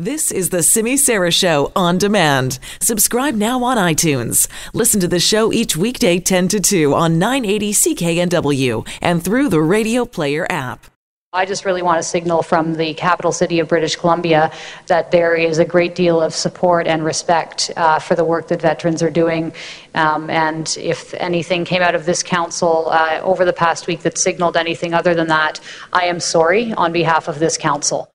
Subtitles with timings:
[0.00, 2.60] This is the Simi Sara Show on demand.
[2.80, 4.46] Subscribe now on iTunes.
[4.72, 9.60] Listen to the show each weekday 10 to 2 on 980 CKNW and through the
[9.60, 10.86] Radio Player app.
[11.32, 14.52] I just really want to signal from the capital city of British Columbia
[14.86, 18.62] that there is a great deal of support and respect uh, for the work that
[18.62, 19.52] veterans are doing.
[19.96, 24.16] Um, and if anything came out of this council uh, over the past week that
[24.16, 25.58] signaled anything other than that,
[25.92, 28.12] I am sorry on behalf of this council.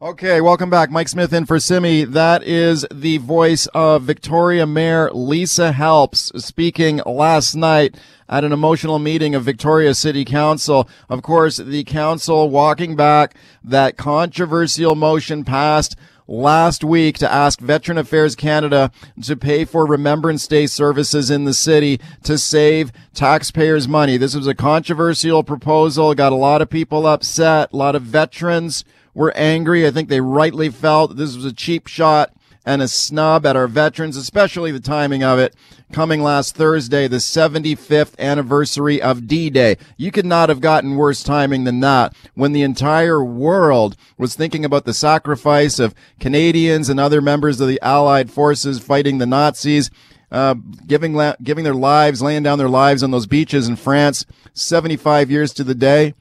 [0.00, 0.92] Okay, welcome back.
[0.92, 2.04] Mike Smith in for Simi.
[2.04, 7.96] That is the voice of Victoria Mayor Lisa Helps speaking last night
[8.28, 10.88] at an emotional meeting of Victoria City Council.
[11.08, 15.96] Of course, the council walking back that controversial motion passed
[16.28, 18.92] last week to ask Veteran Affairs Canada
[19.24, 24.16] to pay for Remembrance Day services in the city to save taxpayers money.
[24.16, 28.84] This was a controversial proposal, got a lot of people upset, a lot of veterans
[29.18, 29.84] were angry.
[29.84, 32.32] I think they rightly felt this was a cheap shot
[32.64, 35.56] and a snub at our veterans, especially the timing of it
[35.90, 39.76] coming last Thursday, the 75th anniversary of D-Day.
[39.96, 44.64] You could not have gotten worse timing than that when the entire world was thinking
[44.64, 49.90] about the sacrifice of Canadians and other members of the Allied forces fighting the Nazis.
[50.30, 50.54] Uh,
[50.86, 55.30] giving la- giving their lives, laying down their lives on those beaches in France, 75
[55.30, 56.12] years to the day.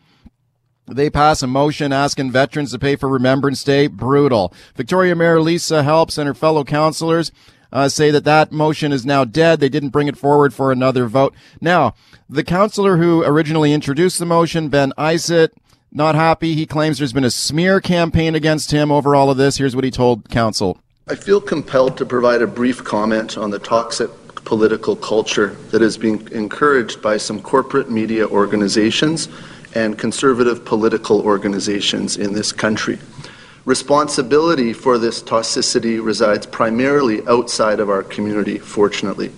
[0.87, 3.87] They pass a motion asking veterans to pay for Remembrance Day.
[3.87, 4.53] Brutal.
[4.75, 7.31] Victoria Mayor Lisa Helps and her fellow councillors
[7.73, 9.59] uh, say that that motion is now dead.
[9.59, 11.35] They didn't bring it forward for another vote.
[11.59, 11.93] Now,
[12.29, 15.49] the councillor who originally introduced the motion, Ben Isitt,
[15.91, 16.53] not happy.
[16.53, 19.57] He claims there's been a smear campaign against him over all of this.
[19.57, 20.79] Here's what he told council.
[21.09, 24.09] I feel compelled to provide a brief comment on the toxic
[24.45, 29.27] political culture that is being encouraged by some corporate media organizations
[29.77, 32.97] and conservative political organizations in this country.
[33.63, 39.31] Responsibility for this toxicity resides primarily outside of our community, fortunately.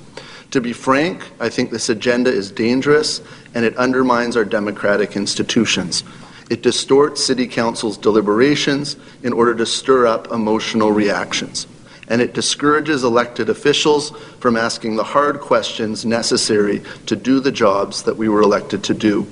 [0.52, 3.20] To be frank, I think this agenda is dangerous
[3.54, 6.06] and it undermines our democratic institutions.
[6.50, 11.68] It distorts City Council's deliberations in order to stir up emotional reactions.
[12.08, 18.04] And it discourages elected officials from asking the hard questions necessary to do the jobs
[18.04, 19.28] that we were elected to do.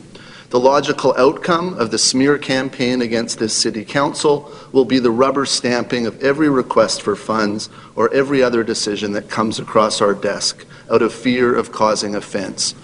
[0.50, 5.46] The logical outcome of the smear campaign against this city council will be the rubber
[5.46, 10.66] stamping of every request for funds or every other decision that comes across our desk
[10.90, 12.76] out of fear of causing offense.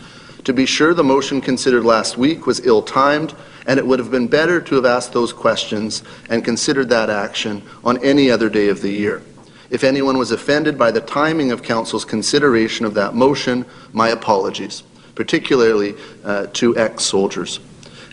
[0.44, 3.34] To be sure, the motion considered last week was ill timed,
[3.66, 7.64] and it would have been better to have asked those questions and considered that action
[7.86, 9.22] on any other day of the year.
[9.70, 14.84] If anyone was offended by the timing of Council's consideration of that motion, my apologies
[15.16, 17.60] particularly uh, to ex soldiers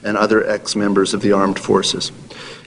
[0.03, 2.13] and other ex members of the armed forces.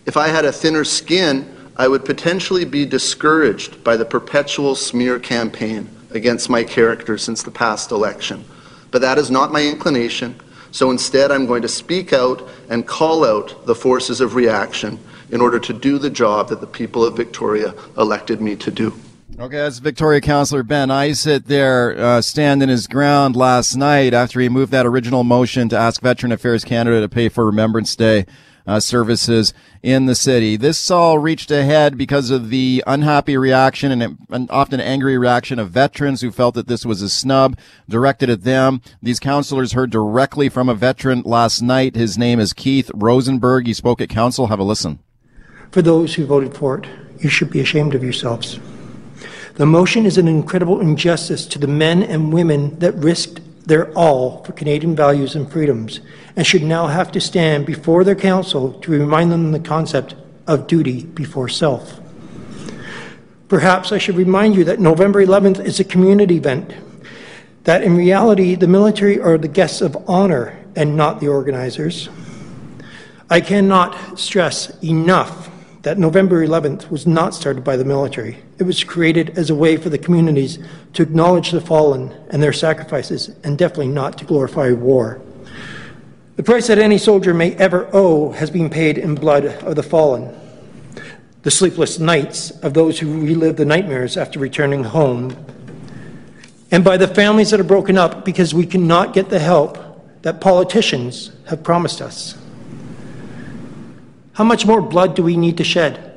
[0.06, 5.20] If I had a thinner skin, I would potentially be discouraged by the perpetual smear
[5.20, 8.46] campaign against my character since the past election.
[8.92, 10.40] But that is not my inclination,
[10.72, 15.00] so instead I'm going to speak out and call out the forces of reaction
[15.32, 18.94] in order to do the job that the people of Victoria elected me to do.
[19.40, 24.48] Okay, that's Victoria Councillor Ben Isitt there uh, standing his ground last night after he
[24.48, 28.28] moved that original motion to ask Veteran Affairs Canada to pay for Remembrance Day
[28.68, 29.52] uh, services
[29.82, 30.56] in the city.
[30.56, 35.58] This all reached a head because of the unhappy reaction and an often angry reaction
[35.58, 37.58] of veterans who felt that this was a snub
[37.90, 38.82] directed at them.
[39.02, 41.96] These councillors heard directly from a veteran last night.
[41.96, 43.66] His name is Keith Rosenberg.
[43.66, 44.48] He spoke at council.
[44.48, 45.00] Have a listen.
[45.72, 46.88] For those who voted for it,
[47.20, 48.60] you should be ashamed of yourselves.
[49.56, 54.44] The motion is an incredible injustice to the men and women that risked their all
[54.44, 56.00] for Canadian values and freedoms
[56.36, 60.16] and should now have to stand before their council to remind them the concept
[60.48, 62.00] of duty before self.
[63.48, 66.74] Perhaps I should remind you that November 11th is a community event,
[67.66, 72.10] that in reality the military are the guests of honor and not the organizers.
[73.30, 75.52] I cannot stress enough
[75.84, 78.38] that November 11th was not started by the military.
[78.58, 80.58] It was created as a way for the communities
[80.94, 85.22] to acknowledge the fallen and their sacrifices, and definitely not to glorify war.
[86.38, 89.84] The price that any soldier may ever owe has been paid in blood of the
[89.84, 90.34] fallen,
[91.44, 95.36] the sleepless nights of those who relive the nightmares after returning home,
[96.72, 99.78] and by the families that are broken up because we cannot get the help
[100.22, 102.38] that politicians have promised us.
[104.34, 106.10] How much more blood do we need to shed?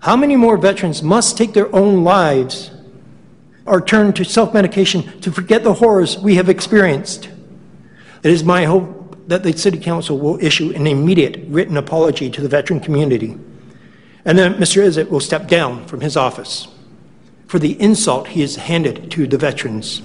[0.00, 2.70] How many more veterans must take their own lives
[3.66, 7.28] or turn to self medication to forget the horrors we have experienced?
[8.22, 12.40] It is my hope that the City Council will issue an immediate written apology to
[12.40, 13.38] the veteran community
[14.24, 14.82] and that Mr.
[14.82, 16.68] Isitt will step down from his office
[17.46, 20.02] for the insult he has handed to the veterans.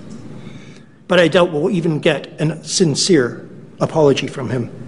[1.08, 3.48] But I doubt we'll even get a sincere
[3.80, 4.85] apology from him.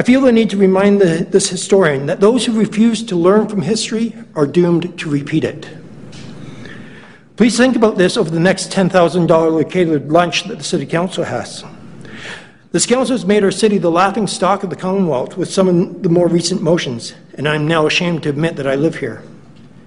[0.00, 3.48] I feel the need to remind the, this historian that those who refuse to learn
[3.48, 5.68] from history are doomed to repeat it.
[7.36, 11.64] Please think about this over the next $10,000 catered lunch that the City Council has.
[12.72, 16.02] This council has made our city the laughing stock of the Commonwealth with some of
[16.02, 19.22] the more recent motions, and I'm now ashamed to admit that I live here.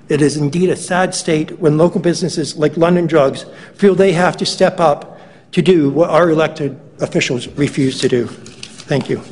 [0.10, 4.38] It is indeed a sad state when local businesses like London Drugs feel they have
[4.38, 5.20] to step up
[5.54, 8.28] to do what our elected officials refuse to do.
[8.28, 9.24] Thank you.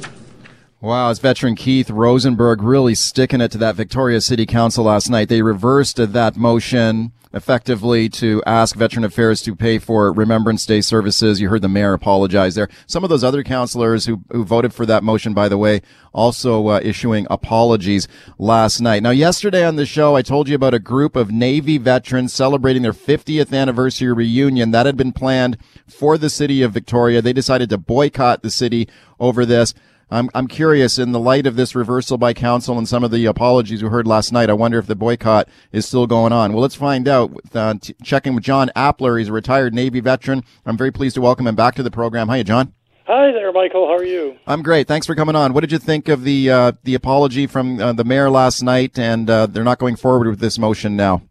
[0.84, 5.30] Wow, as veteran Keith Rosenberg really sticking it to that Victoria City Council last night.
[5.30, 11.40] They reversed that motion effectively to ask Veteran Affairs to pay for Remembrance Day services.
[11.40, 12.68] You heard the mayor apologize there.
[12.88, 15.84] Some of those other councilors who, who voted for that motion, by the way,
[16.14, 18.08] also uh, issuing apologies
[18.40, 19.04] last night.
[19.04, 22.82] Now, yesterday on the show, I told you about a group of Navy veterans celebrating
[22.82, 27.22] their 50th anniversary reunion that had been planned for the city of Victoria.
[27.22, 28.90] They decided to boycott the city
[29.20, 29.76] over this.
[30.12, 33.26] I'm, I'm curious in the light of this reversal by council and some of the
[33.26, 34.50] apologies we heard last night.
[34.50, 36.52] I wonder if the boycott is still going on.
[36.52, 37.32] Well, let's find out.
[37.54, 39.18] Uh, t- checking with John Appler.
[39.18, 40.44] He's a retired Navy veteran.
[40.66, 42.28] I'm very pleased to welcome him back to the program.
[42.28, 42.74] Hiya, John.
[43.08, 43.88] Hi there, Michael.
[43.88, 44.38] How are you?
[44.46, 44.88] I'm great.
[44.88, 45.54] Thanks for coming on.
[45.54, 49.00] What did you think of the uh, the apology from uh, the mayor last night?
[49.00, 51.22] And uh, they're not going forward with this motion now.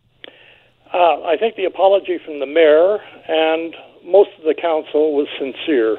[0.92, 2.98] Uh, I think the apology from the mayor
[3.28, 3.74] and
[4.04, 5.96] most of the council was sincere.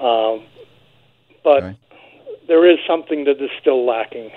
[0.00, 0.46] Um,
[1.44, 1.76] but
[2.48, 4.30] there is something that is still lacking,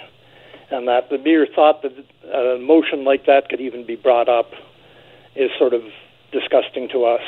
[0.71, 1.93] and that the mere thought that
[2.31, 4.51] a motion like that could even be brought up
[5.35, 5.83] is sort of
[6.31, 7.21] disgusting to us.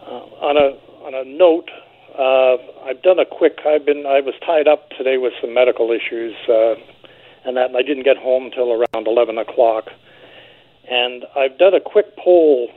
[0.00, 1.70] Uh, on a on a note,
[2.18, 2.56] uh,
[2.88, 3.58] I've done a quick.
[3.66, 6.74] I've been I was tied up today with some medical issues, uh,
[7.44, 9.90] and that and I didn't get home till around eleven o'clock.
[10.90, 12.68] And I've done a quick poll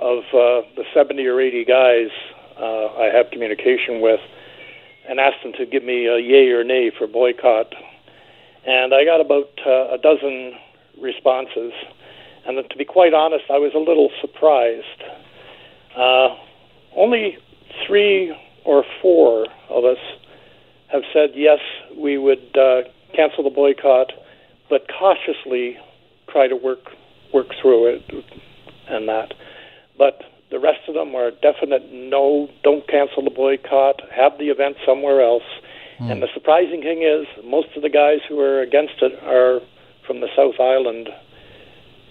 [0.00, 2.10] of uh, the seventy or eighty guys
[2.58, 4.20] uh, I have communication with,
[5.08, 7.74] and asked them to give me a yay or nay for boycott.
[8.66, 10.52] And I got about uh, a dozen
[11.00, 11.72] responses.
[12.46, 15.02] And to be quite honest, I was a little surprised.
[15.96, 16.36] Uh,
[16.96, 17.38] only
[17.86, 19.98] three or four of us
[20.88, 21.58] have said yes,
[21.96, 22.82] we would uh,
[23.14, 24.12] cancel the boycott,
[24.68, 25.76] but cautiously
[26.28, 26.90] try to work
[27.32, 28.02] work through it
[28.88, 29.34] and that.
[29.98, 34.76] But the rest of them are definite no, don't cancel the boycott, have the event
[34.86, 35.42] somewhere else.
[35.98, 36.12] Mm.
[36.12, 39.60] And the surprising thing is, most of the guys who are against it are
[40.06, 41.08] from the South Island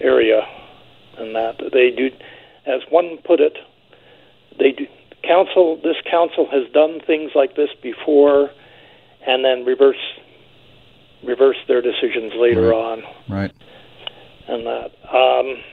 [0.02, 0.42] area,
[1.18, 2.10] and that they do,
[2.66, 3.58] as one put it,
[4.60, 4.88] they do.
[5.24, 8.52] Council, this council has done things like this before,
[9.26, 9.96] and then reverse
[11.24, 12.78] reverse their decisions later right.
[12.78, 13.04] on.
[13.28, 13.52] Right.
[14.48, 14.92] And that.
[15.10, 15.64] Um,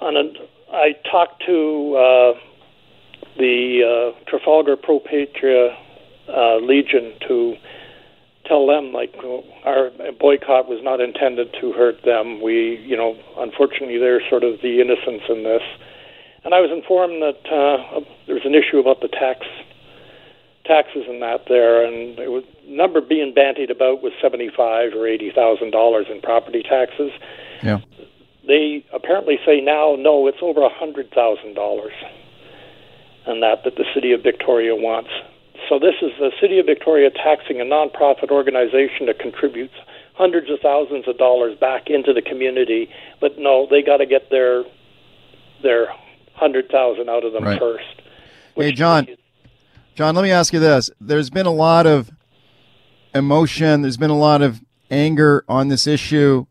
[0.00, 0.22] on a
[0.72, 2.40] I talked to uh,
[3.36, 5.76] the uh, Trafalgar Pro Patria
[6.28, 7.56] uh, Legion to
[8.46, 9.14] tell them like
[9.64, 12.42] our boycott was not intended to hurt them.
[12.42, 15.62] We, you know, unfortunately, they're sort of the innocents in this.
[16.44, 19.46] And I was informed that uh, there's an issue about the tax
[20.66, 25.30] taxes and that there, and it was number being bantied about was seventy-five or eighty
[25.30, 27.12] thousand dollars in property taxes.
[27.62, 27.80] Yeah.
[28.46, 31.94] They apparently say now, no, it's over a hundred thousand dollars,
[33.26, 35.10] and that that the city of Victoria wants.
[35.68, 39.74] So this is the city of Victoria taxing a nonprofit organization that contributes
[40.14, 42.88] hundreds of thousands of dollars back into the community,
[43.20, 44.64] but no, they got to get their
[45.62, 45.88] their
[46.34, 47.58] hundred thousand out of them right.
[47.58, 48.02] first.
[48.56, 49.08] Hey, John.
[49.94, 52.10] John, let me ask you this: There's been a lot of
[53.14, 53.82] emotion.
[53.82, 54.60] There's been a lot of
[54.90, 56.46] anger on this issue,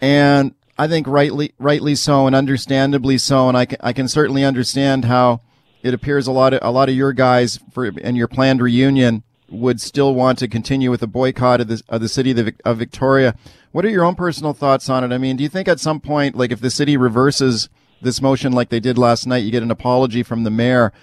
[0.00, 4.42] and I think rightly rightly so and understandably so, and I can I can certainly
[4.42, 5.42] understand how
[5.82, 9.22] it appears a lot of a lot of your guys for and your planned reunion
[9.50, 13.34] would still want to continue with a boycott of the of the city of, Victoria.
[13.72, 15.12] What are your own personal thoughts on it?
[15.12, 17.68] I mean, do you think at some point, like if the city reverses
[18.00, 20.94] this motion like they did last night, you get an apology from the mayor?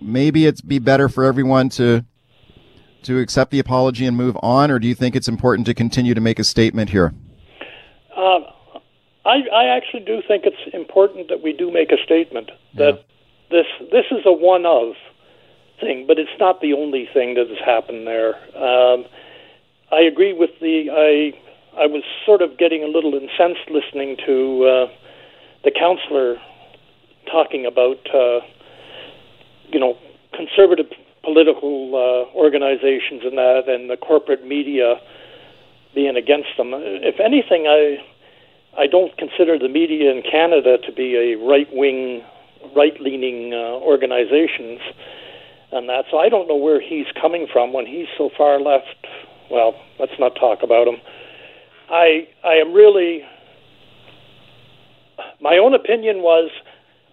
[0.00, 2.02] Maybe it'd be better for everyone to
[3.02, 6.14] to accept the apology and move on, or do you think it's important to continue
[6.14, 7.12] to make a statement here?
[8.16, 8.40] Uh,
[9.28, 13.02] I, I actually do think it's important that we do make a statement that yeah.
[13.50, 14.94] this this is a one of
[15.80, 18.36] thing, but it's not the only thing that has happened there.
[18.56, 19.04] Um,
[19.92, 21.36] I agree with the I
[21.78, 24.86] I was sort of getting a little incensed listening to uh,
[25.62, 26.40] the counselor
[27.30, 28.40] talking about uh,
[29.68, 29.98] you know
[30.32, 30.86] conservative
[31.22, 34.96] political uh, organizations and that and the corporate media
[35.94, 36.72] being against them.
[36.72, 38.00] If anything, I
[38.78, 42.22] I don't consider the media in Canada to be a right wing,
[42.76, 44.80] right leaning uh, organizations,
[45.72, 46.04] and that.
[46.10, 49.06] So I don't know where he's coming from when he's so far left.
[49.50, 50.96] Well, let's not talk about him.
[51.90, 53.24] I I am really.
[55.40, 56.50] My own opinion was,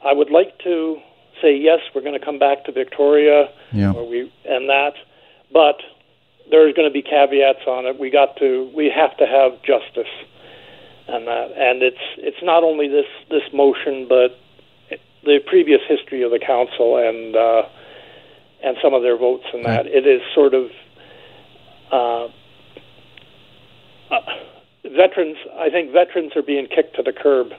[0.03, 0.97] I would like to
[1.41, 3.91] say yes, we're going to come back to Victoria, yeah.
[3.91, 4.93] or we and that,
[5.51, 5.81] but
[6.49, 7.99] there's going to be caveats on it.
[7.99, 10.11] We got to we have to have justice,
[11.07, 14.37] and that and it's it's not only this this motion, but
[15.23, 17.63] the previous history of the council and uh,
[18.63, 19.85] and some of their votes and that.
[19.87, 20.69] It is sort of.
[21.91, 22.27] Uh,
[24.11, 24.19] uh,
[24.83, 27.49] veterans, I think veterans are being kicked to the curb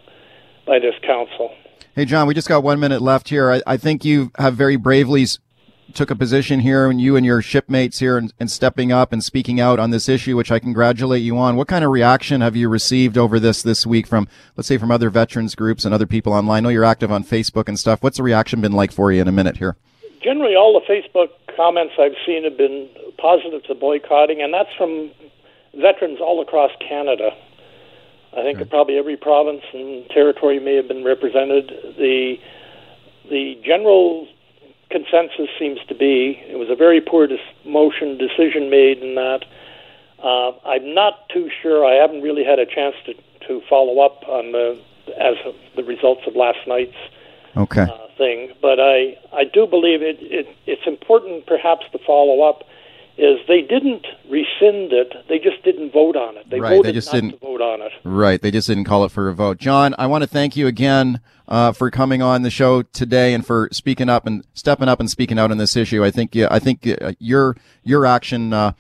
[0.66, 1.52] by this council.
[1.94, 3.50] Hey, John, we just got one minute left here.
[3.50, 5.26] I, I think you have very bravely
[5.94, 9.22] took a position here, and you and your shipmates here, and, and, stepping up and
[9.22, 11.56] speaking out on this issue, which I congratulate you on.
[11.56, 14.90] What kind of reaction have you received over this this week from, let's say, from
[14.90, 16.56] other veterans groups and other people online?
[16.56, 18.02] I know you're active on Facebook and stuff.
[18.02, 19.76] What's the reaction been like for you in a minute here?
[20.22, 22.88] Generally, all the Facebook comments I've seen have been
[23.18, 25.10] positive to boycotting, and that's from
[25.74, 27.30] veterans all across Canada.
[28.32, 28.68] I think okay.
[28.68, 31.68] probably every province and territory may have been represented.
[31.96, 32.36] The
[33.30, 34.28] the general
[34.96, 39.44] consensus seems to be it was a very poor dis- motion decision made in that.
[40.22, 41.84] Uh, I'm not too sure.
[41.84, 43.14] I haven't really had a chance to,
[43.46, 44.80] to follow up on the
[45.20, 45.36] as
[45.76, 46.96] the results of last night's
[47.56, 47.82] okay.
[47.82, 52.64] uh, thing, but I I do believe it, it it's important perhaps to follow up
[53.18, 56.48] is they didn't rescind it; they just didn't vote on it.
[56.50, 57.92] They right, voted they just not didn't to vote on it.
[58.04, 59.58] Right, they just didn't call it for a vote.
[59.58, 63.46] John, I want to thank you again uh, for coming on the show today and
[63.46, 66.04] for speaking up and stepping up and speaking out on this issue.
[66.04, 68.72] I think I think uh, your your action uh,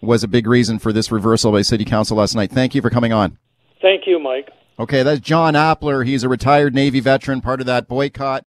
[0.00, 2.50] was a big reason for this reversal by City Council last night.
[2.50, 3.38] Thank you for coming on.
[3.80, 4.50] Thank you, Mike.
[4.76, 6.04] Okay, that's John Appler.
[6.04, 8.42] He's a retired Navy veteran, part of that boycott.